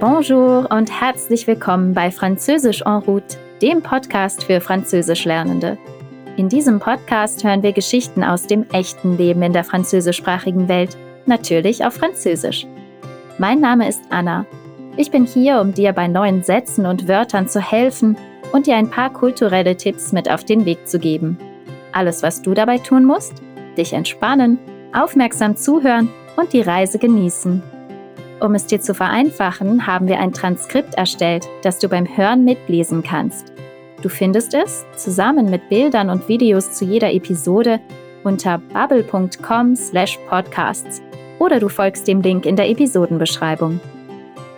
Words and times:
Bonjour 0.00 0.68
und 0.70 0.92
herzlich 1.00 1.48
willkommen 1.48 1.92
bei 1.92 2.12
Französisch 2.12 2.82
en 2.82 2.98
route, 2.98 3.36
dem 3.60 3.82
Podcast 3.82 4.44
für 4.44 4.60
Französischlernende. 4.60 5.76
In 6.36 6.48
diesem 6.48 6.78
Podcast 6.78 7.42
hören 7.42 7.64
wir 7.64 7.72
Geschichten 7.72 8.22
aus 8.22 8.46
dem 8.46 8.64
echten 8.70 9.18
Leben 9.18 9.42
in 9.42 9.52
der 9.52 9.64
französischsprachigen 9.64 10.68
Welt, 10.68 10.96
natürlich 11.26 11.84
auf 11.84 11.94
Französisch. 11.94 12.64
Mein 13.38 13.58
Name 13.58 13.88
ist 13.88 14.00
Anna. 14.10 14.46
Ich 14.96 15.10
bin 15.10 15.24
hier, 15.24 15.60
um 15.60 15.74
dir 15.74 15.92
bei 15.92 16.06
neuen 16.06 16.44
Sätzen 16.44 16.86
und 16.86 17.08
Wörtern 17.08 17.48
zu 17.48 17.60
helfen 17.60 18.16
und 18.52 18.68
dir 18.68 18.76
ein 18.76 18.90
paar 18.90 19.12
kulturelle 19.12 19.76
Tipps 19.76 20.12
mit 20.12 20.30
auf 20.30 20.44
den 20.44 20.64
Weg 20.64 20.86
zu 20.86 21.00
geben. 21.00 21.38
Alles, 21.90 22.22
was 22.22 22.40
du 22.40 22.54
dabei 22.54 22.78
tun 22.78 23.04
musst, 23.04 23.42
dich 23.76 23.94
entspannen, 23.94 24.60
aufmerksam 24.94 25.56
zuhören 25.56 26.08
und 26.36 26.52
die 26.52 26.62
Reise 26.62 27.00
genießen. 27.00 27.77
Um 28.40 28.54
es 28.54 28.66
dir 28.66 28.80
zu 28.80 28.94
vereinfachen, 28.94 29.84
haben 29.86 30.06
wir 30.06 30.20
ein 30.20 30.32
Transkript 30.32 30.94
erstellt, 30.94 31.48
das 31.62 31.80
du 31.80 31.88
beim 31.88 32.06
Hören 32.16 32.44
mitlesen 32.44 33.02
kannst. 33.02 33.52
Du 34.00 34.08
findest 34.08 34.54
es, 34.54 34.86
zusammen 34.96 35.50
mit 35.50 35.68
Bildern 35.68 36.08
und 36.08 36.28
Videos 36.28 36.70
zu 36.72 36.84
jeder 36.84 37.12
Episode, 37.12 37.80
unter 38.22 38.58
bubble.com/podcasts 38.58 41.02
oder 41.40 41.58
du 41.58 41.68
folgst 41.68 42.06
dem 42.06 42.20
Link 42.20 42.46
in 42.46 42.54
der 42.54 42.68
Episodenbeschreibung. 42.68 43.80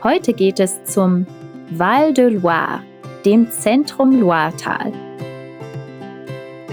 Heute 0.02 0.34
geht 0.34 0.60
es 0.60 0.84
zum 0.84 1.26
Val 1.70 2.12
de 2.12 2.28
Loire, 2.28 2.82
dem 3.24 3.50
Zentrum 3.50 4.20
Loiretal. 4.20 4.92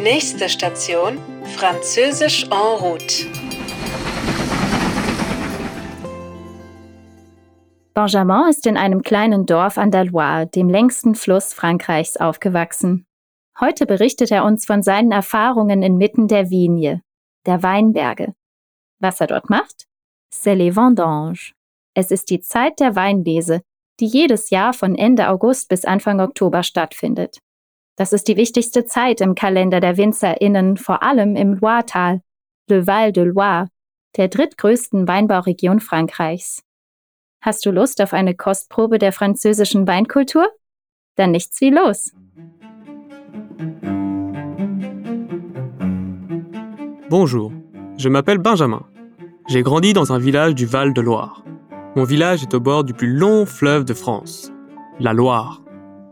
Nächste 0.01 0.49
Station: 0.49 1.17
Französisch 1.55 2.43
en 2.45 2.81
route. 2.81 3.46
Benjamin 7.97 8.47
ist 8.47 8.67
in 8.67 8.77
einem 8.77 9.01
kleinen 9.01 9.47
Dorf 9.47 9.79
an 9.79 9.89
der 9.89 10.05
Loire, 10.05 10.45
dem 10.45 10.69
längsten 10.69 11.15
Fluss 11.15 11.51
Frankreichs, 11.55 12.15
aufgewachsen. 12.15 13.07
Heute 13.59 13.87
berichtet 13.87 14.29
er 14.29 14.45
uns 14.45 14.67
von 14.67 14.83
seinen 14.83 15.11
Erfahrungen 15.11 15.81
inmitten 15.81 16.27
der 16.27 16.51
Vigne, 16.51 17.01
der 17.47 17.63
Weinberge. 17.63 18.35
Was 18.99 19.19
er 19.19 19.25
dort 19.25 19.49
macht? 19.49 19.87
C'est 20.31 20.53
les 20.53 20.75
vendanges. 20.75 21.53
Es 21.95 22.11
ist 22.11 22.29
die 22.29 22.39
Zeit 22.39 22.79
der 22.79 22.95
Weinlese, 22.95 23.61
die 23.99 24.05
jedes 24.05 24.51
Jahr 24.51 24.73
von 24.73 24.93
Ende 24.93 25.27
August 25.29 25.67
bis 25.67 25.83
Anfang 25.83 26.19
Oktober 26.19 26.61
stattfindet. 26.61 27.39
Das 27.95 28.13
ist 28.13 28.27
die 28.27 28.37
wichtigste 28.37 28.85
Zeit 28.85 29.21
im 29.21 29.33
Kalender 29.33 29.79
der 29.79 29.97
WinzerInnen, 29.97 30.77
vor 30.77 31.01
allem 31.01 31.35
im 31.35 31.55
Loiretal, 31.55 32.21
Le 32.69 32.85
Val 32.85 33.11
de 33.11 33.23
Loire, 33.23 33.69
der 34.17 34.27
drittgrößten 34.27 35.07
Weinbauregion 35.07 35.79
Frankreichs. 35.79 36.61
Hast 37.41 37.65
du 37.65 37.71
Lust 37.71 38.01
auf 38.01 38.13
eine 38.13 38.35
Kostprobe 38.35 38.97
der 38.97 39.11
französischen 39.11 39.87
Weinkultur? 39.87 40.47
Dann 41.15 41.31
nichts 41.31 41.61
wie 41.61 41.69
los. 41.69 42.11
Bonjour, 47.09 47.53
je 47.97 48.09
m'appelle 48.09 48.39
Benjamin. 48.39 48.85
J'ai 49.47 49.63
grandi 49.63 49.93
dans 49.93 50.11
un 50.11 50.19
village 50.19 50.55
du 50.55 50.65
Val 50.65 50.93
de 50.93 51.01
Loire. 51.01 51.43
Mon 51.95 52.03
village 52.03 52.43
est 52.43 52.53
au 52.53 52.59
bord 52.59 52.83
du 52.83 52.93
plus 52.93 53.07
long 53.07 53.45
fleuve 53.45 53.85
de 53.85 53.93
France, 53.93 54.51
la 54.99 55.13
Loire. 55.13 55.61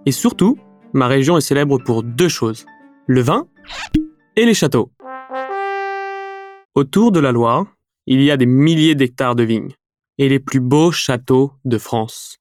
Et 0.06 0.12
surtout, 0.12 0.58
ma 0.94 1.08
région 1.08 1.38
est 1.38 1.42
célèbre 1.42 1.80
pour 1.80 2.04
deux 2.04 2.30
choses, 2.30 2.66
le 3.08 3.22
vin 3.22 3.48
et 4.36 4.46
les 4.46 4.54
châteaux. 4.54 4.92
Autour 6.76 7.12
de 7.12 7.20
la 7.20 7.32
Loire, 7.32 7.66
il 8.06 8.22
y 8.22 8.32
a 8.32 8.38
des 8.38 8.46
milliers 8.46 8.96
d'hectares 8.96 9.36
de 9.36 9.44
vignes 9.44 9.74
et 10.18 10.30
les 10.30 10.40
plus 10.40 10.60
beaux 10.60 10.92
châteaux 10.92 11.54
de 11.66 11.78
France. 11.78 12.38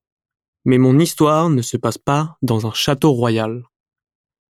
Mais 0.64 0.78
mon 0.78 0.98
histoire 0.98 1.50
ne 1.50 1.62
se 1.62 1.76
passe 1.76 1.98
pas 1.98 2.36
dans 2.42 2.66
un 2.66 2.72
château 2.72 3.12
royal. 3.12 3.64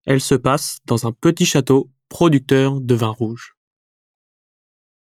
Elle 0.04 0.20
se 0.20 0.34
passe 0.34 0.78
dans 0.84 1.06
un 1.06 1.12
petit 1.12 1.46
château 1.46 1.90
producteur 2.08 2.80
de 2.80 2.94
vin 2.94 3.08
rouge. 3.08 3.54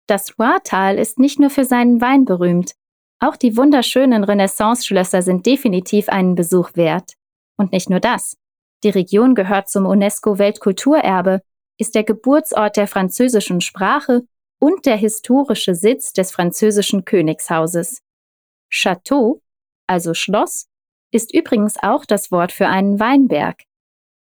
Das 0.08 0.38
Loiretal 0.38 1.00
ist 1.00 1.18
nicht 1.18 1.40
nur 1.40 1.50
für 1.50 1.64
seinen 1.64 2.02
Wein 2.02 2.26
berühmt. 2.26 2.76
Auch 3.20 3.38
die 3.38 3.56
wunderschönen 3.56 4.26
Renaissance-Schlösser 4.26 5.22
sind 5.22 5.46
definitiv 5.46 6.10
einen 6.10 6.36
Besuch 6.36 6.72
wert. 6.76 7.14
Und 7.58 7.72
nicht 7.72 7.90
nur 7.90 8.02
das. 8.02 8.36
Die 8.84 8.90
Region 8.90 9.34
gehört 9.34 9.70
zum 9.70 9.86
UNESCO-Weltkulturerbe, 9.86 11.42
ist 11.78 11.96
der 11.96 12.04
Geburtsort 12.04 12.76
der 12.76 12.88
französischen 12.88 13.62
Sprache 13.62 14.24
und 14.64 14.86
der 14.86 14.96
historische 14.96 15.76
Sitz 15.76 16.14
des 16.14 16.32
französischen 16.32 17.04
Königshauses. 17.04 18.02
Château, 18.72 19.42
also 19.88 20.14
Schloss, 20.14 20.70
ist 21.12 21.34
übrigens 21.34 21.76
auch 21.84 22.06
das 22.06 22.32
Wort 22.32 22.54
für 22.54 22.68
einen 22.68 22.98
Weinberg. 22.98 23.64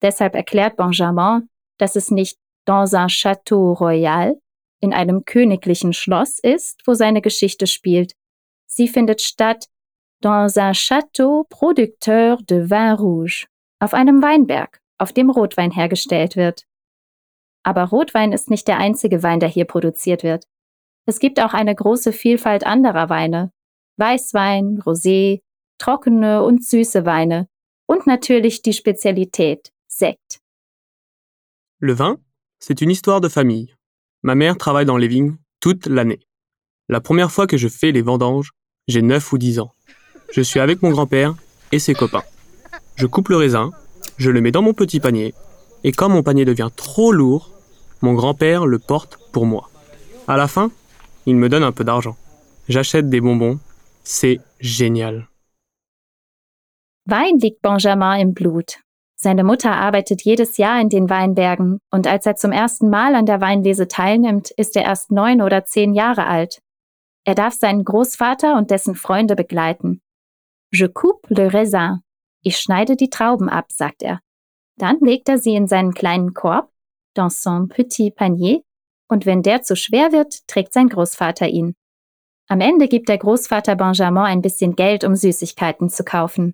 Deshalb 0.02 0.34
erklärt 0.34 0.76
Benjamin, 0.76 1.50
dass 1.78 1.96
es 1.96 2.10
nicht 2.10 2.40
dans 2.66 2.96
un 2.96 3.10
château 3.10 3.74
royal, 3.74 4.42
in 4.82 4.92
einem 4.92 5.24
königlichen 5.24 5.94
Schloss 5.94 6.40
ist, 6.40 6.82
wo 6.88 6.96
seine 6.96 7.22
Geschichte 7.22 7.68
spielt. 7.68 8.14
Sie 8.66 8.88
findet 8.88 9.22
statt 9.22 9.68
dans 10.20 10.58
un 10.58 10.74
château 10.74 11.44
producteur 11.48 12.38
de 12.42 12.72
vin 12.72 12.94
rouge, 12.94 13.46
auf 13.80 13.94
einem 13.94 14.24
Weinberg, 14.24 14.82
auf 14.98 15.14
dem 15.14 15.30
Rotwein 15.30 15.70
hergestellt 15.70 16.36
wird. 16.36 16.64
Aber 17.64 17.86
Rotwein 17.86 18.34
ist 18.34 18.50
nicht 18.50 18.68
der 18.68 18.78
einzige 18.78 19.24
Wein, 19.24 19.40
der 19.40 19.50
hier 19.50 19.66
produziert 19.66 20.24
wird. 20.24 20.46
Es 21.06 21.20
gibt 21.20 21.40
auch 21.40 21.54
eine 21.54 21.74
große 21.74 22.12
Vielfalt 22.12 22.66
anderer 22.66 23.10
Weine. 23.10 23.52
Weißwein, 23.98 24.80
Rosé, 24.80 25.42
trockene 25.78 26.44
und 26.44 26.66
süße 26.66 27.06
Weine 27.06 27.48
und 27.88 28.08
natürlich 28.08 28.62
die 28.62 28.74
Spezialität, 28.74 29.72
Sekt. 29.88 30.40
Le 31.80 31.94
vin, 31.94 32.18
c'est 32.60 32.82
une 32.82 32.90
histoire 32.90 33.22
de 33.22 33.30
famille. 33.30 33.76
Ma 34.24 34.36
mère 34.36 34.58
travaille 34.58 34.86
dans 34.86 34.98
les 34.98 35.10
vignes 35.10 35.38
toute 35.60 35.86
l'année. 35.88 36.22
La 36.90 37.02
première 37.02 37.32
fois 37.32 37.48
que 37.48 37.58
je 37.58 37.68
fais 37.68 37.92
les 37.92 38.02
vendanges, 38.02 38.52
j'ai 38.88 39.02
9 39.02 39.34
ou 39.34 39.38
10 39.38 39.60
ans. 39.60 39.74
Je 40.32 40.42
suis 40.42 40.60
avec 40.60 40.82
mon 40.82 40.90
grand-père 40.90 41.36
et 41.72 41.80
ses 41.80 41.94
copains. 41.94 42.24
Je 42.96 43.06
coupe 43.06 43.30
le 43.30 43.38
raisin, 43.38 43.72
je 44.18 44.30
le 44.30 44.42
mets 44.42 44.52
dans 44.52 44.62
mon 44.62 44.74
petit 44.74 45.00
panier, 45.00 45.34
et 45.84 45.92
quand 45.92 46.10
mon 46.10 46.24
panier 46.24 46.46
devient 46.46 46.70
trop 46.76 47.12
lourd, 47.12 47.52
mon 48.04 48.14
grand-père 48.14 48.66
le 48.66 48.80
porte 48.80 49.18
pour 49.32 49.46
moi. 49.46 49.70
À 50.28 50.36
la 50.36 50.48
fin, 50.48 50.70
il 51.26 51.38
me 51.38 51.48
donne 51.48 51.64
un 51.64 51.72
peu 51.72 51.86
d'argent. 51.86 52.18
J'achète 52.68 53.10
des 53.10 53.22
bonbons. 53.22 53.60
C'est 54.04 54.42
génial. 54.60 55.28
Wein 57.06 57.38
liegt 57.40 57.62
Benjamin 57.62 58.16
im 58.16 58.34
Blut. 58.34 58.80
Seine 59.16 59.46
Mutter 59.46 59.72
arbeitet 59.72 60.24
jedes 60.24 60.58
Jahr 60.58 60.82
in 60.82 60.90
den 60.90 61.10
Weinbergen 61.10 61.80
und 61.92 62.06
als 62.08 62.26
er 62.26 62.36
zum 62.36 62.52
ersten 62.52 62.90
Mal 62.90 63.16
an 63.16 63.26
der 63.26 63.40
Weinlese 63.40 63.88
teilnimmt, 63.88 64.52
ist 64.52 64.76
er 64.76 64.84
erst 64.84 65.12
neun 65.12 65.42
oder 65.42 65.64
zehn 65.64 65.94
Jahre 65.94 66.28
alt. 66.28 66.62
Er 67.24 67.36
darf 67.36 67.54
seinen 67.54 67.86
Großvater 67.86 68.58
und 68.58 68.70
dessen 68.70 68.96
Freunde 68.96 69.36
begleiten. 69.36 70.02
Je 70.72 70.90
coupe 70.90 71.34
le 71.34 71.54
raisin. 71.54 72.00
Ich 72.42 72.58
schneide 72.58 72.98
die 72.98 73.10
Trauben 73.10 73.48
ab, 73.48 73.68
sagt 73.72 74.04
er. 74.04 74.20
Dann 74.76 74.98
legt 75.00 75.30
er 75.30 75.38
sie 75.38 75.56
in 75.56 75.68
seinen 75.68 75.94
kleinen 75.94 76.34
Korb 76.34 76.73
dans 77.14 77.42
son 77.42 77.68
petit 77.68 78.12
panier, 78.12 78.62
und 79.08 79.26
wenn 79.26 79.44
der 79.44 79.62
zu 79.62 79.76
schwer 79.76 80.12
wird, 80.12 80.48
trägt 80.48 80.74
sein 80.74 80.90
Großvater 80.90 81.48
ihn. 81.48 81.76
Am 82.48 82.62
Ende 82.62 82.88
gibt 82.88 83.10
der 83.10 83.18
Großvater 83.18 83.76
Benjamin 83.76 84.24
ein 84.24 84.42
bisschen 84.42 84.76
Geld, 84.76 85.04
um 85.04 85.16
Süßigkeiten 85.16 85.90
zu 85.90 86.04
kaufen. 86.04 86.54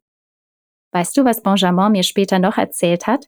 Weißt 0.91 1.15
du, 1.17 1.25
was 1.25 1.41
Benjamin 1.41 1.91
mir 1.91 2.03
später 2.03 2.39
noch 2.39 2.57
erzählt 2.57 3.07
hat? 3.07 3.27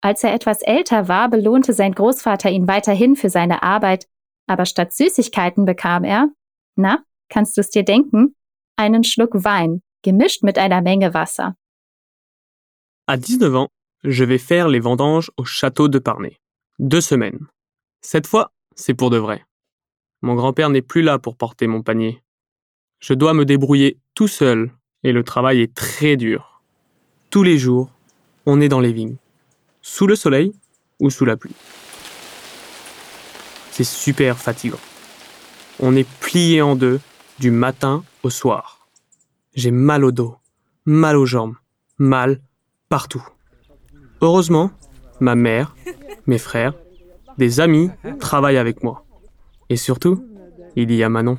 Als 0.00 0.24
er 0.24 0.34
etwas 0.34 0.62
älter 0.62 1.08
war, 1.08 1.28
belohnte 1.30 1.72
sein 1.72 1.92
Großvater 1.92 2.50
ihn 2.50 2.66
weiterhin 2.66 3.14
für 3.14 3.30
seine 3.30 3.62
Arbeit, 3.62 4.08
aber 4.48 4.66
statt 4.66 4.92
Süßigkeiten 4.92 5.64
bekam 5.64 6.04
er, 6.04 6.28
na, 6.76 7.04
kannst 7.28 7.56
du 7.56 7.60
es 7.60 7.70
dir 7.70 7.84
denken, 7.84 8.34
einen 8.76 9.04
Schluck 9.04 9.44
Wein, 9.44 9.82
gemischt 10.02 10.42
mit 10.42 10.58
einer 10.58 10.82
Menge 10.82 11.14
Wasser. 11.14 11.56
À 13.06 13.16
19 13.16 13.54
ans, 13.54 13.68
je 14.02 14.24
vais 14.24 14.38
faire 14.38 14.68
les 14.68 14.82
vendanges 14.82 15.30
au 15.36 15.44
château 15.44 15.88
de 15.88 16.00
Parnay. 16.00 16.41
Deux 16.78 17.00
semaines. 17.00 17.46
Cette 18.00 18.26
fois, 18.26 18.52
c'est 18.74 18.94
pour 18.94 19.10
de 19.10 19.18
vrai. 19.18 19.44
Mon 20.22 20.34
grand-père 20.34 20.70
n'est 20.70 20.82
plus 20.82 21.02
là 21.02 21.18
pour 21.18 21.36
porter 21.36 21.66
mon 21.66 21.82
panier. 21.82 22.22
Je 22.98 23.12
dois 23.14 23.34
me 23.34 23.44
débrouiller 23.44 23.98
tout 24.14 24.28
seul 24.28 24.72
et 25.04 25.12
le 25.12 25.22
travail 25.22 25.60
est 25.60 25.74
très 25.74 26.16
dur. 26.16 26.62
Tous 27.30 27.42
les 27.42 27.58
jours, 27.58 27.90
on 28.46 28.60
est 28.60 28.68
dans 28.68 28.80
les 28.80 28.92
vignes, 28.92 29.16
sous 29.82 30.06
le 30.06 30.16
soleil 30.16 30.52
ou 30.98 31.10
sous 31.10 31.24
la 31.24 31.36
pluie. 31.36 31.54
C'est 33.70 33.84
super 33.84 34.38
fatigant. 34.38 34.80
On 35.78 35.94
est 35.96 36.08
plié 36.20 36.62
en 36.62 36.76
deux 36.76 37.00
du 37.38 37.50
matin 37.50 38.04
au 38.22 38.30
soir. 38.30 38.88
J'ai 39.54 39.70
mal 39.70 40.04
au 40.04 40.12
dos, 40.12 40.36
mal 40.86 41.16
aux 41.16 41.26
jambes, 41.26 41.56
mal 41.98 42.40
partout. 42.88 43.26
Heureusement, 44.20 44.70
ma 45.20 45.34
mère, 45.34 45.74
mes 46.26 46.38
frères, 46.38 46.74
des 47.38 47.60
amis 47.60 47.90
travaillent 48.20 48.58
avec 48.58 48.82
moi. 48.82 49.04
Et 49.68 49.76
surtout, 49.76 50.22
il 50.76 50.92
y 50.92 51.02
a 51.02 51.08
Manon. 51.08 51.38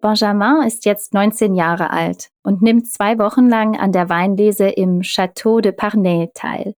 Benjamin 0.00 0.62
ist 0.64 0.84
jetzt 0.84 1.14
19 1.14 1.54
Jahre 1.54 1.90
alt 1.90 2.30
und 2.44 2.62
nimmt 2.62 2.86
zwei 2.86 3.18
Wochen 3.18 3.48
lang 3.48 3.76
an 3.76 3.90
der 3.90 4.08
Weinlese 4.08 4.68
im 4.68 5.02
Château 5.02 5.60
de 5.60 5.72
Parnay 5.72 6.30
teil. 6.32 6.74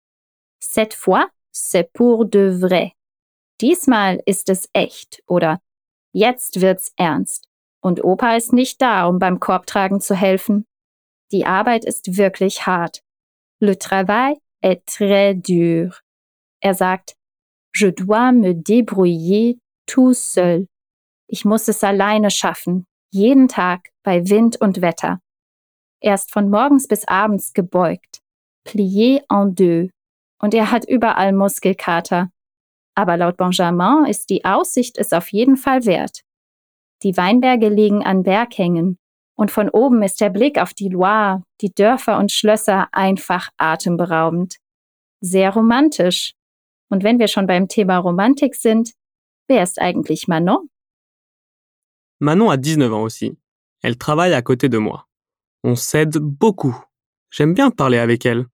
Cette 0.61 0.95
fois, 0.95 1.29
c'est 1.53 1.91
pour 1.93 2.25
de 2.25 2.51
vrai. 2.61 2.93
Diesmal 3.61 4.21
ist 4.27 4.49
es 4.49 4.69
echt 4.75 5.23
oder 5.27 5.59
jetzt 6.13 6.61
wird's 6.61 6.93
ernst. 6.97 7.49
Und 7.81 8.05
Opa 8.05 8.37
ist 8.37 8.53
nicht 8.53 8.81
da, 8.81 9.07
um 9.07 9.19
beim 9.19 9.41
Korbtragen 9.41 10.01
zu 10.01 10.15
helfen. 10.15 10.67
Die 11.33 11.47
Arbeit 11.47 11.85
ist 11.85 12.17
wirklich 12.17 12.67
hart. 12.67 13.03
Le 13.61 13.79
travail 13.79 14.37
est 14.63 14.85
très 14.87 15.35
dur. 15.35 16.01
Er 16.61 16.75
sagt, 16.75 17.17
je 17.73 17.89
dois 17.89 18.33
me 18.33 18.55
débrouiller 18.55 19.59
tout 19.87 20.15
seul. 20.15 20.67
Ich 21.29 21.45
muss 21.45 21.69
es 21.69 21.83
alleine 21.83 22.31
schaffen, 22.31 22.87
jeden 23.11 23.49
Tag 23.49 23.91
bei 24.03 24.29
Wind 24.29 24.61
und 24.61 24.81
Wetter. 24.81 25.21
Er 26.01 26.15
ist 26.15 26.31
von 26.31 26.51
morgens 26.51 26.87
bis 26.87 27.07
abends 27.09 27.53
gebeugt, 27.53 28.21
plié 28.65 29.23
en 29.29 29.55
deux, 29.55 29.91
und 30.41 30.55
er 30.55 30.71
hat 30.71 30.89
überall 30.89 31.33
Muskelkater. 31.33 32.31
Aber 32.95 33.17
laut 33.17 33.37
Benjamin 33.37 34.07
ist 34.07 34.31
die 34.31 34.45
Aussicht 34.45 34.99
es 34.99 35.13
auf 35.13 35.33
jeden 35.33 35.57
Fall 35.57 35.85
wert. 35.85 36.23
Die 37.03 37.17
Weinberge 37.17 37.69
liegen 37.69 38.03
an 38.05 38.23
Berghängen, 38.23 38.99
und 39.37 39.51
von 39.51 39.69
oben 39.69 40.03
ist 40.03 40.21
der 40.21 40.31
Blick 40.31 40.59
auf 40.59 40.75
die 40.75 40.89
Loire, 40.89 41.43
die 41.61 41.73
Dörfer 41.73 42.19
und 42.19 42.33
Schlösser 42.33 42.89
einfach 42.93 43.51
atemberaubend. 43.59 44.57
Sehr 45.21 45.51
romantisch. 45.51 46.35
Und 46.89 47.05
wenn 47.05 47.19
wir 47.19 47.29
schon 47.29 47.47
beim 47.47 47.69
Thema 47.69 47.99
Romantik 47.99 48.55
sind, 48.55 48.93
wer 49.49 49.63
ist 49.63 49.81
eigentlich 49.81 50.27
Manon? 50.27 50.69
Manon 52.19 52.51
a 52.51 52.57
19 52.57 52.93
ans 52.93 53.05
aussi. 53.05 53.37
Elle 53.83 53.99
travaille 53.99 54.33
à 54.33 54.41
côté 54.41 54.69
de 54.69 54.79
moi. 54.79 55.07
On 55.63 55.77
s'aide 55.77 56.17
beaucoup. 56.17 56.77
J'aime 57.31 57.55
bien 57.55 57.71
parler 57.71 57.99
avec 57.99 58.25
elle. 58.25 58.47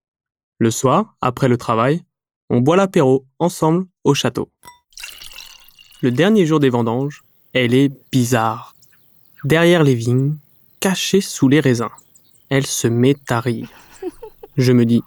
Le 0.58 0.70
soir, 0.70 1.16
après 1.20 1.48
le 1.48 1.56
travail, 1.56 2.02
on 2.50 2.60
boit 2.60 2.76
l'apéro 2.76 3.24
ensemble 3.38 3.86
au 4.02 4.14
château. 4.14 4.50
Le 6.00 6.10
dernier 6.10 6.46
jour 6.46 6.58
des 6.58 6.70
vendanges, 6.70 7.22
elle 7.52 7.74
est 7.74 7.90
bizarre. 8.10 8.74
Derrière 9.44 9.84
les 9.84 9.94
vignes, 9.94 10.36
cachée 10.82 11.20
sous 11.20 11.48
les 11.48 11.60
raisins, 11.60 11.94
elle 12.50 12.66
se 12.66 12.88
met 12.88 13.14
à 13.28 13.38
rire. 13.38 13.68
Je 14.56 14.72
me 14.72 14.84
dis, 14.84 15.02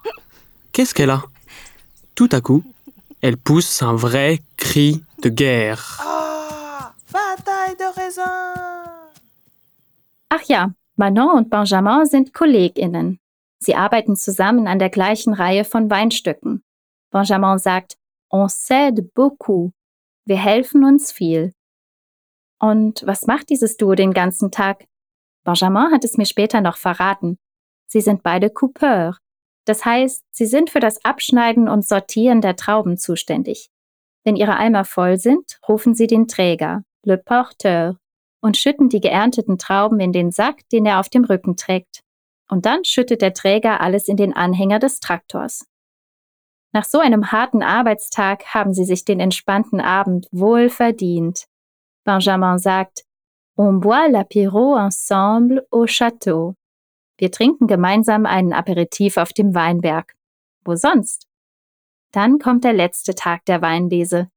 qu'est-ce 0.72 0.94
qu'elle 0.94 1.10
a? 1.10 1.22
Tout 2.14 2.30
à 2.32 2.40
coup, 2.40 2.64
elle 3.20 3.36
pousse 3.36 3.82
un 3.82 3.94
vrai 3.94 4.40
cri 4.56 5.04
de 5.22 5.28
guerre. 5.28 6.02
Bataille 7.12 7.76
de 7.76 7.94
raisin! 7.94 8.54
Ach 10.30 10.44
ja, 10.48 10.70
Manon 10.96 11.36
und 11.36 11.50
Benjamin 11.50 12.06
sind 12.06 12.32
KollegInnen. 12.32 13.18
Sie 13.58 13.74
arbeiten 13.74 14.16
zusammen 14.16 14.66
an 14.66 14.78
der 14.78 14.90
gleichen 14.90 15.34
Reihe 15.34 15.64
von 15.64 15.90
Weinstücken. 15.90 16.62
Benjamin 17.10 17.58
sagt, 17.58 17.96
on 18.30 18.48
s'aide 18.48 19.02
beaucoup. 19.14 19.72
Wir 20.24 20.38
helfen 20.38 20.84
uns 20.84 21.12
viel. 21.12 21.52
Und 22.58 23.06
was 23.06 23.26
macht 23.26 23.50
dieses 23.50 23.76
Duo 23.76 23.94
den 23.94 24.14
ganzen 24.14 24.50
Tag? 24.50 24.86
Benjamin 25.46 25.92
hat 25.92 26.04
es 26.04 26.18
mir 26.18 26.26
später 26.26 26.60
noch 26.60 26.76
verraten. 26.76 27.38
Sie 27.86 28.00
sind 28.00 28.24
beide 28.24 28.50
Coupeur. 28.50 29.16
Das 29.64 29.84
heißt, 29.84 30.24
sie 30.32 30.46
sind 30.46 30.70
für 30.70 30.80
das 30.80 31.04
Abschneiden 31.04 31.68
und 31.68 31.86
Sortieren 31.86 32.40
der 32.40 32.56
Trauben 32.56 32.98
zuständig. 32.98 33.70
Wenn 34.24 34.34
ihre 34.34 34.56
Eimer 34.56 34.84
voll 34.84 35.18
sind, 35.18 35.60
rufen 35.68 35.94
sie 35.94 36.08
den 36.08 36.26
Träger, 36.26 36.82
le 37.04 37.16
porteur, 37.16 37.96
und 38.40 38.56
schütten 38.56 38.88
die 38.88 39.00
geernteten 39.00 39.56
Trauben 39.56 40.00
in 40.00 40.12
den 40.12 40.32
Sack, 40.32 40.68
den 40.70 40.84
er 40.84 40.98
auf 40.98 41.08
dem 41.08 41.24
Rücken 41.24 41.56
trägt. 41.56 42.00
Und 42.48 42.66
dann 42.66 42.84
schüttet 42.84 43.22
der 43.22 43.32
Träger 43.32 43.80
alles 43.80 44.08
in 44.08 44.16
den 44.16 44.34
Anhänger 44.34 44.80
des 44.80 44.98
Traktors. 44.98 45.66
Nach 46.72 46.84
so 46.84 46.98
einem 46.98 47.30
harten 47.30 47.62
Arbeitstag 47.62 48.52
haben 48.52 48.74
sie 48.74 48.84
sich 48.84 49.04
den 49.04 49.20
entspannten 49.20 49.80
Abend 49.80 50.26
wohl 50.32 50.68
verdient. 50.68 51.46
Benjamin 52.04 52.58
sagt, 52.58 53.05
On 53.58 53.74
boit 53.74 54.08
l'apéro 54.08 54.76
ensemble 54.76 55.66
au 55.70 55.86
château. 55.86 56.54
Wir 57.18 57.30
trinken 57.30 57.66
gemeinsam 57.66 58.26
einen 58.26 58.52
Aperitif 58.52 59.16
auf 59.16 59.32
dem 59.32 59.54
Weinberg. 59.54 60.14
Wo 60.64 60.76
sonst? 60.76 61.26
Dann 62.12 62.38
kommt 62.38 62.64
der 62.64 62.74
letzte 62.74 63.14
Tag 63.14 63.46
der 63.46 63.62
Weinlese. 63.62 64.28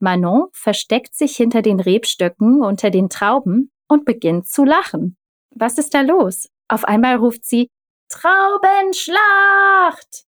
Manon 0.00 0.48
versteckt 0.52 1.14
sich 1.14 1.36
hinter 1.36 1.62
den 1.62 1.80
Rebstöcken 1.80 2.62
unter 2.62 2.90
den 2.90 3.08
Trauben 3.08 3.70
und 3.88 4.04
beginnt 4.04 4.46
zu 4.46 4.64
lachen. 4.64 5.16
Was 5.54 5.78
ist 5.78 5.94
da 5.94 6.02
los? 6.02 6.50
Auf 6.68 6.84
einmal 6.84 7.16
ruft 7.16 7.46
sie 7.46 7.70
Traubenschlacht! 8.10 10.26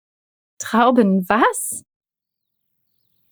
Trauben 0.58 1.28
was? 1.28 1.82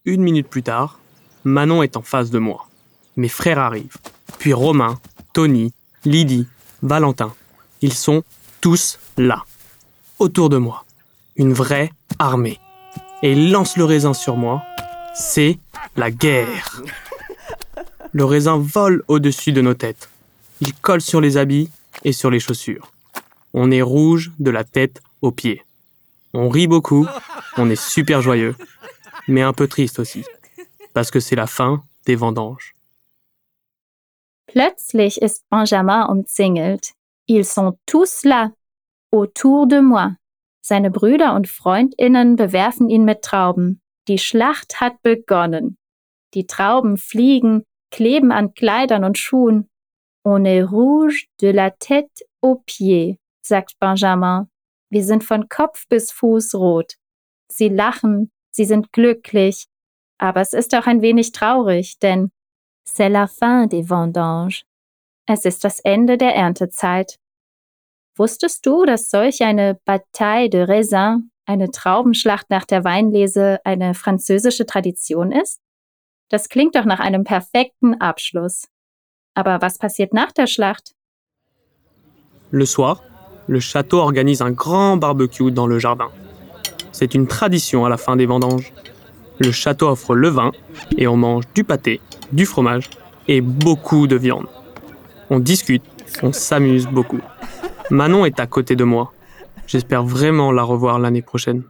Une 0.05 0.23
minute 0.23 0.49
plus 0.49 0.63
tard, 0.63 0.97
Manon 1.43 1.83
est 1.83 1.97
en 1.97 2.03
face 2.03 2.31
de 2.31 2.39
moi. 2.39 2.65
Mes 3.17 3.29
frères 3.29 3.59
arrivent. 3.59 3.97
Puis 4.39 4.53
Romain, 4.53 5.01
Tony, 5.33 5.73
Lydie, 6.05 6.47
Valentin. 6.83 7.35
Ils 7.81 7.95
sont 7.95 8.23
tous 8.61 8.99
là, 9.17 9.45
autour 10.19 10.49
de 10.49 10.59
moi. 10.59 10.85
Une 11.37 11.53
vraie 11.53 11.91
armée. 12.19 12.59
Et 13.23 13.33
ils 13.33 13.51
lancent 13.51 13.77
le 13.77 13.85
raisin 13.85 14.15
sur 14.15 14.37
moi. 14.37 14.63
C'est 15.15 15.59
la 15.97 16.11
guerre. 16.11 16.83
Le 18.13 18.25
raisin 18.25 18.59
vole 18.59 19.03
au-dessus 19.09 19.53
de 19.53 19.61
nos 19.61 19.75
têtes. 19.75 20.09
Il 20.61 20.75
colle 20.75 21.01
sur 21.01 21.21
les 21.21 21.37
habits 21.37 21.71
et 22.05 22.13
sur 22.13 22.31
les 22.31 22.41
chaussures. 22.41 22.93
On 23.53 23.71
est 23.71 23.83
rouge 23.83 24.33
de 24.39 24.51
la 24.51 24.65
tête 24.65 25.03
aux 25.23 25.33
pieds. 25.33 25.65
On 26.35 26.49
rit 26.51 26.67
beaucoup, 26.67 27.07
on 27.57 27.71
est 27.71 27.81
super 27.81 28.21
joyeux, 28.21 28.55
mais 29.27 29.43
un 29.43 29.55
peu 29.55 29.69
triste 29.69 29.99
aussi, 29.99 30.25
parce 30.93 31.11
que 31.11 31.21
c'est 31.21 31.37
la 31.37 31.47
fin 31.47 31.83
des 32.05 32.15
vendanges. 32.15 32.76
Plötzlich 34.47 35.21
ist 35.21 35.49
Benjamin 35.51 36.09
umzingelt. 36.09 36.93
Ils 37.29 37.45
sont 37.45 37.79
tous 37.87 38.25
là, 38.25 38.53
autour 39.13 39.67
de 39.67 39.81
moi. 39.81 40.17
Seine 40.63 40.91
Brüder 40.91 41.35
und 41.35 41.49
Freundinnen 41.49 42.37
bewerfen 42.37 42.89
ihn 42.89 43.05
mit 43.05 43.23
Trauben. 43.23 43.81
Die 44.09 44.19
Schlacht 44.19 44.81
hat 44.81 45.03
begonnen. 45.03 45.77
Die 46.35 46.47
Trauben 46.47 46.97
fliegen, 46.97 47.65
kleben 47.91 48.33
an 48.33 48.55
Kleidern 48.55 49.05
und 49.05 49.19
Schuhen. 49.19 49.69
On 50.25 50.45
est 50.45 50.63
rouge 50.63 51.29
de 51.41 51.51
la 51.51 51.71
tête 51.71 52.25
aux 52.43 52.63
pieds, 52.67 53.19
sagt 53.43 53.79
Benjamin. 53.79 54.49
Wir 54.91 55.05
sind 55.05 55.25
von 55.25 55.49
Kopf 55.49 55.87
bis 55.89 56.13
Fuß 56.13 56.55
rot. 56.55 56.95
Sie 57.49 57.69
lachen, 57.69 58.31
sie 58.51 58.65
sind 58.65 58.93
glücklich, 58.93 59.67
aber 60.19 60.41
es 60.41 60.53
ist 60.53 60.75
auch 60.75 60.87
ein 60.87 61.03
wenig 61.03 61.33
traurig, 61.33 61.99
denn 61.99 62.31
c'est 62.87 63.11
la 63.11 63.27
fin 63.27 63.67
des 63.67 63.83
vendanges. 63.83 64.65
Es 65.27 65.45
ist 65.45 65.65
das 65.65 65.81
Ende 65.81 66.17
der 66.17 66.35
Erntezeit. 66.35 67.19
Wusstest 68.17 68.65
du, 68.65 68.87
dass 68.87 69.11
solch 69.11 69.43
eine 69.43 69.79
Bataille 69.85 70.49
de 70.49 70.65
Raisin, 70.65 71.31
eine 71.45 71.71
Traubenschlacht 71.71 72.49
nach 72.49 72.65
der 72.65 72.85
Weinlese, 72.85 73.59
eine 73.65 73.95
französische 73.95 74.65
Tradition 74.65 75.33
ist? 75.33 75.61
Das 76.31 76.49
klingt 76.49 76.75
doch 76.75 76.85
nach 76.85 77.01
einem 77.01 77.25
perfekten 77.25 78.01
Abschluss. 78.01 78.69
Aber 79.35 79.61
was 79.61 79.79
passiert 79.79 80.15
nach 80.15 80.33
der 80.33 80.47
Schlacht? 80.47 80.95
Le 82.51 82.65
soir, 82.65 83.03
le 83.49 83.61
château 83.61 83.99
organise 83.99 84.41
un 84.41 84.55
grand 84.55 84.99
barbecue 84.99 85.53
dans 85.53 85.67
le 85.69 85.79
jardin. 85.79 86.11
C'est 86.93 87.15
une 87.15 87.29
tradition 87.29 87.85
à 87.85 87.91
la 87.91 87.99
fin 87.99 88.17
des 88.17 88.27
vendanges. 88.27 88.73
Le 89.39 89.51
château 89.53 89.89
offre 89.89 90.15
le 90.15 90.29
vin 90.29 90.53
et 90.97 91.07
on 91.07 91.17
mange 91.17 91.45
du 91.55 91.65
pâté, 91.65 92.01
du 92.33 92.47
fromage 92.47 92.89
et 93.29 93.41
beaucoup 93.41 94.07
de 94.07 94.17
viande. 94.17 94.47
On 95.31 95.39
discute, 95.41 95.85
on 96.23 96.33
s'amuse 96.33 96.87
beaucoup. 96.87 97.21
Manon 97.91 98.25
est 98.25 98.41
à 98.41 98.47
côté 98.47 98.77
de 98.77 98.85
moi. 98.85 99.13
J'espère 99.67 100.05
vraiment 100.05 100.53
la 100.53 100.63
revoir 100.63 100.99
l'année 100.99 101.23
prochaine. 101.23 101.63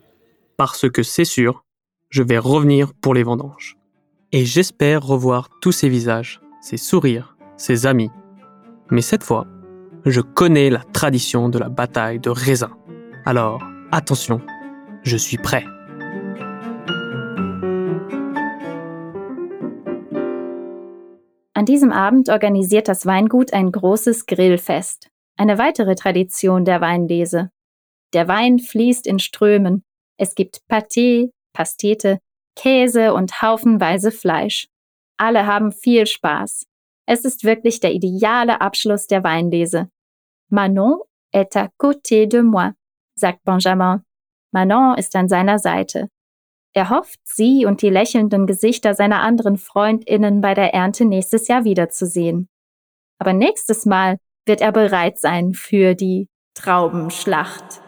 Parce 0.57 0.89
que 0.89 1.03
c'est 1.03 1.25
sûr, 1.25 1.65
je 2.11 2.23
vais 2.23 2.39
revenir 2.39 2.93
pour 2.95 3.15
les 3.15 3.23
vendanges. 3.23 3.77
Et 4.33 4.45
j'espère 4.45 5.03
revoir 5.03 5.49
tous 5.61 5.73
ces 5.73 5.89
visages, 5.89 6.41
ces 6.61 6.77
sourires, 6.77 7.37
ces 7.57 7.87
amis. 7.87 8.11
Mais 8.91 9.03
cette 9.03 9.23
fois, 9.23 9.47
je 10.05 10.21
connais 10.21 10.71
la 10.71 10.83
tradition 10.93 11.49
de 11.49 11.59
la 11.59 11.69
bataille 11.69 12.21
de 12.21 12.31
raisin. 12.31 12.71
Alors, 13.25 13.63
attention, 13.93 14.41
je 15.03 15.17
suis 15.17 15.39
prêt. 15.39 15.65
An 21.57 21.65
diesem 21.65 21.91
Abend 21.91 22.29
organisiert 22.29 22.87
das 22.87 23.07
Weingut 23.07 23.55
ein 23.55 23.73
großes 23.73 24.27
Grillfest. 24.27 25.09
Eine 25.39 25.57
weitere 25.57 25.95
Tradition 25.95 26.67
der 26.67 26.83
Weinlese. 26.83 27.51
Der 28.13 28.29
Wein 28.29 28.59
fließt 28.59 29.07
in 29.07 29.19
Strömen. 29.19 29.83
Es 30.19 30.35
gibt 30.35 30.61
Pâté, 30.71 31.31
Pastete, 31.55 32.19
Käse 32.57 33.15
und 33.15 33.41
haufenweise 33.41 34.13
Fleisch. 34.13 34.69
Alle 35.17 35.47
haben 35.47 35.73
viel 35.73 36.07
Spaß. 36.07 36.67
Es 37.07 37.25
ist 37.25 37.45
wirklich 37.45 37.81
der 37.81 37.95
ideale 37.95 38.61
Abschluss 38.61 39.07
der 39.07 39.25
Weinlese. 39.25 39.89
Manon 40.51 41.05
est 41.33 41.57
à 41.57 41.71
côté 41.79 42.27
de 42.27 42.43
moi, 42.43 42.75
sagt 43.15 43.45
Benjamin. 43.45 44.03
Manon 44.53 44.95
ist 44.99 45.17
an 45.17 45.31
seiner 45.31 45.59
Seite. 45.59 46.11
Er 46.77 46.91
hofft, 46.91 47.21
sie 47.25 47.65
und 47.65 47.81
die 47.81 47.89
lächelnden 47.89 48.47
Gesichter 48.47 48.93
seiner 48.93 49.23
anderen 49.23 49.57
Freundinnen 49.57 50.43
bei 50.43 50.53
der 50.53 50.75
Ernte 50.75 51.07
nächstes 51.07 51.49
Jahr 51.49 51.65
wiederzusehen. 51.65 52.51
Aber 53.19 53.33
nächstes 53.33 53.87
Mal 53.87 54.19
wird 54.45 54.61
er 54.61 54.73
bereit 54.73 55.19
sein 55.19 55.55
für 55.55 55.95
die 55.95 56.29
Traubenschlacht. 56.53 57.81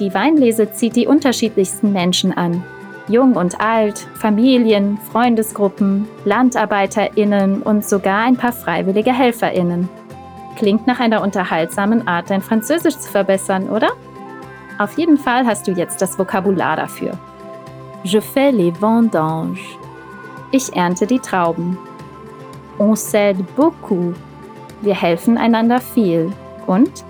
Die 0.00 0.12
Weinlese 0.12 0.72
zieht 0.72 0.96
die 0.96 1.06
unterschiedlichsten 1.06 1.92
Menschen 1.92 2.36
an. 2.36 2.64
Jung 3.06 3.36
und 3.36 3.60
alt, 3.60 4.00
Familien, 4.16 4.98
Freundesgruppen, 5.12 6.08
Landarbeiterinnen 6.24 7.62
und 7.62 7.84
sogar 7.84 8.24
ein 8.24 8.36
paar 8.36 8.52
freiwillige 8.52 9.12
Helferinnen. 9.12 9.88
Klingt 10.56 10.88
nach 10.88 10.98
einer 10.98 11.22
unterhaltsamen 11.22 12.08
Art, 12.08 12.30
dein 12.30 12.42
Französisch 12.42 12.98
zu 12.98 13.08
verbessern, 13.08 13.68
oder? 13.68 13.90
Auf 14.78 14.96
jeden 14.96 15.18
Fall 15.18 15.44
hast 15.44 15.66
du 15.66 15.72
jetzt 15.72 16.00
das 16.00 16.16
Vokabular 16.18 16.76
dafür. 16.76 17.12
Je 18.04 18.20
fais 18.20 18.52
les 18.52 18.72
vendanges. 18.80 19.58
Ich 20.52 20.74
ernte 20.74 21.06
die 21.06 21.18
Trauben. 21.18 21.76
On 22.78 22.94
s'aide 22.94 23.44
beaucoup. 23.56 24.14
Wir 24.80 24.94
helfen 24.94 25.36
einander 25.36 25.80
viel. 25.80 26.32
Und 26.66 27.04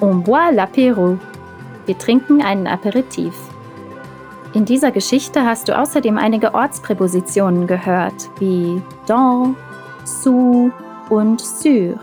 on 0.00 0.22
boit 0.22 0.52
l'apéro. 0.52 1.18
Wir 1.86 1.98
trinken 1.98 2.42
einen 2.42 2.68
Aperitif. 2.68 3.34
In 4.52 4.64
dieser 4.64 4.92
Geschichte 4.92 5.44
hast 5.44 5.68
du 5.68 5.76
außerdem 5.76 6.16
einige 6.16 6.54
Ortspräpositionen 6.54 7.66
gehört, 7.66 8.30
wie 8.38 8.80
dans, 9.06 9.54
sous 10.04 10.70
und 11.08 11.40
sur. 11.40 11.98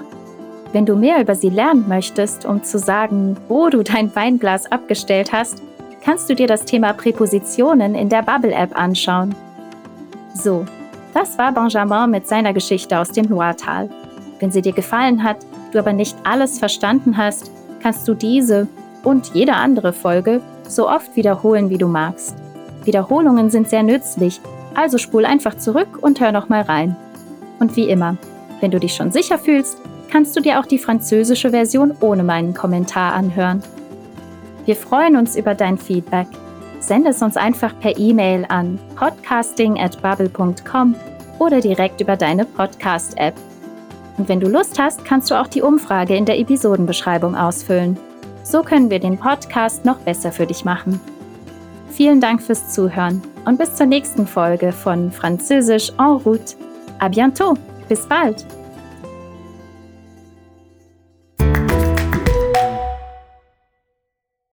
Wenn 0.74 0.86
du 0.86 0.95
mehr 0.95 1.21
über 1.21 1.36
sie 1.36 1.50
lernen 1.50 1.86
möchtest, 1.88 2.45
um 2.45 2.63
zu 2.63 2.77
sagen, 2.77 3.38
wo 3.47 3.69
du 3.69 3.83
dein 3.83 4.13
Weinglas 4.15 4.71
abgestellt 4.71 5.31
hast, 5.31 5.62
kannst 6.03 6.29
du 6.29 6.36
dir 6.36 6.47
das 6.47 6.65
Thema 6.65 6.93
Präpositionen 6.93 7.95
in 7.95 8.09
der 8.09 8.21
Bubble-App 8.21 8.77
anschauen. 8.77 9.36
So, 10.33 10.65
das 11.13 11.38
war 11.38 11.51
Benjamin 11.51 12.12
mit 12.12 12.27
seiner 12.27 12.53
Geschichte 12.53 13.00
aus 13.00 13.09
dem 13.09 13.27
Loiretal. 13.27 13.89
Wenn 14.39 14.51
sie 14.51 14.62
dir 14.62 14.74
gefallen 14.74 15.24
hat, 15.24 15.38
du 15.71 15.79
aber 15.79 15.93
nicht 15.93 16.15
alles 16.24 16.59
verstanden 16.59 17.17
hast, 17.17 17.51
kannst 17.81 18.07
du 18.07 18.13
diese 18.13 18.67
und 19.03 19.33
jede 19.33 19.53
andere 19.53 19.93
Folge 19.93 20.41
so 20.67 20.89
oft 20.89 21.15
wiederholen, 21.15 21.69
wie 21.69 21.77
du 21.77 21.88
magst. 21.88 22.36
Wiederholungen 22.83 23.50
sind 23.50 23.69
sehr 23.69 23.83
nützlich, 23.83 24.41
also 24.75 24.97
spul 24.97 25.25
einfach 25.25 25.57
zurück 25.57 26.00
und 26.01 26.19
hör 26.19 26.31
nochmal 26.31 26.62
rein. 26.62 26.95
Und 27.59 27.75
wie 27.75 27.89
immer, 27.89 28.17
wenn 28.62 28.71
du 28.71 28.79
dich 28.79 28.93
schon 28.93 29.12
sicher 29.12 29.38
fühlst, 29.38 29.77
kannst 30.17 30.36
du 30.36 30.39
dir 30.39 30.59
auch 30.59 30.65
die 30.65 30.79
französische 30.79 31.51
Version 31.51 31.93
ohne 32.00 32.24
meinen 32.24 32.55
Kommentar 32.55 33.13
anhören. 33.13 33.62
Wir 34.65 34.75
freuen 34.75 35.15
uns 35.15 35.36
über 35.36 35.53
dein 35.53 35.77
Feedback. 35.77 36.25
Sende 36.79 37.12
es 37.12 37.21
uns 37.21 37.38
einfach 37.38 37.79
per 37.79 38.00
E-Mail 38.00 38.43
an 38.50 38.79
podcasting@bubble.com 38.95 40.95
oder 41.38 41.62
direkt 41.62 42.01
über 42.01 42.17
deine 42.17 42.45
Podcast-App. 42.45 43.36
Und 44.17 44.27
wenn 44.27 44.39
du 44.39 44.50
Lust 44.50 44.79
hast, 44.79 45.05
kannst 45.05 45.29
du 45.29 45.39
auch 45.39 45.45
die 45.45 45.62
Umfrage 45.62 46.15
in 46.15 46.25
der 46.25 46.39
Episodenbeschreibung 46.39 47.36
ausfüllen. 47.36 47.95
So 48.41 48.63
können 48.63 48.89
wir 48.89 48.97
den 48.97 49.19
Podcast 49.19 49.86
noch 49.86 50.00
besser 50.00 50.31
für 50.31 50.47
dich 50.47 50.65
machen. 50.65 51.00
Vielen 51.91 52.21
Dank 52.21 52.41
fürs 52.41 52.74
Zuhören 52.74 53.21
und 53.45 53.59
bis 53.59 53.75
zur 53.75 53.86
nächsten 53.86 54.25
Folge 54.25 54.71
von 54.71 55.12
Französisch 55.12 55.91
en 56.00 56.19
route. 56.25 56.55
À 56.97 57.07
bientôt. 57.07 57.55
Bis 57.88 58.07
bald. 58.07 58.47